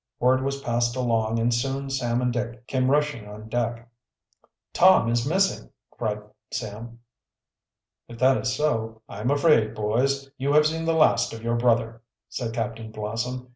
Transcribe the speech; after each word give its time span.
Word 0.19 0.41
was 0.41 0.61
passed 0.63 0.95
along 0.95 1.37
and 1.37 1.53
soon 1.53 1.91
Sam 1.91 2.23
and 2.23 2.33
Dick 2.33 2.65
came 2.65 2.89
rushing 2.89 3.27
on 3.27 3.49
deck. 3.49 3.87
"Tom 4.73 5.11
is 5.11 5.27
missing!" 5.29 5.69
cried 5.91 6.23
Sam. 6.51 7.01
"If 8.07 8.17
that 8.17 8.37
is 8.37 8.51
so, 8.51 9.03
I'm 9.07 9.29
afraid, 9.29 9.75
boys, 9.75 10.27
you 10.39 10.53
have 10.53 10.65
seen 10.65 10.85
the 10.85 10.93
last 10.95 11.33
of 11.33 11.43
your 11.43 11.55
brother," 11.55 12.01
said 12.29 12.51
Captain 12.51 12.91
Blossom. 12.91 13.49